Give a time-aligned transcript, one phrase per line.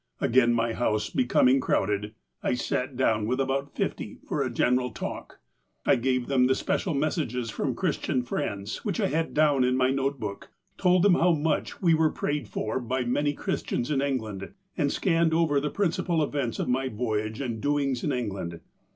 [0.19, 5.39] "Again my house becoming crowded, I sat down with about fifty for a general talk.
[5.85, 9.91] I gave them the special messages from Christian friends, which I had down in my
[9.91, 14.51] note book, told them how much we were prayed for by many Christians in England,
[14.75, 18.59] and scanned over the principal events of my voyage and doings in England.